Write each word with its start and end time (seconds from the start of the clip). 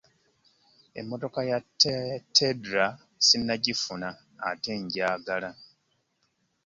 Emmotoka 0.99 1.39
ya 1.49 1.57
Teddler 2.35 2.89
sinnagifuna 3.25 4.09
ate 4.49 4.71
agyagala. 4.79 5.51